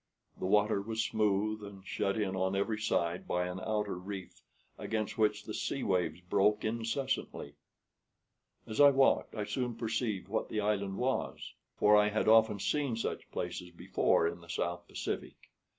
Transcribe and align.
The 0.39 0.47
water 0.47 0.81
was 0.81 1.03
smooth, 1.05 1.63
and 1.63 1.85
shut 1.85 2.17
in 2.19 2.35
on 2.35 2.55
every 2.55 2.79
side 2.79 3.27
by 3.27 3.45
an 3.45 3.59
outer 3.59 3.95
reef 3.99 4.41
against 4.75 5.15
which 5.15 5.43
the 5.43 5.53
sea 5.53 5.83
waves 5.83 6.21
broke 6.21 6.65
incessantly. 6.65 7.53
As 8.65 8.81
I 8.81 8.89
walked 8.89 9.35
I 9.35 9.43
soon 9.43 9.75
perceived 9.75 10.27
what 10.27 10.49
the 10.49 10.59
island 10.59 10.97
was; 10.97 11.53
for 11.75 11.95
I 11.95 12.09
had 12.09 12.27
often 12.27 12.57
seen 12.57 12.95
such 12.95 13.29
places 13.29 13.69
before 13.69 14.27
in 14.27 14.41
the 14.41 14.49
South 14.49 14.87
Pacific. 14.87 15.51